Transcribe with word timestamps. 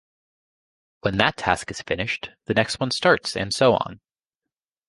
When 1.01 1.17
that 1.17 1.37
task 1.37 1.69
is 1.69 1.83
finished, 1.83 2.31
the 2.45 2.55
next 2.55 2.79
one 2.79 2.89
starts 2.89 3.37
and 3.37 3.53
so 3.53 3.75
on. 3.75 3.99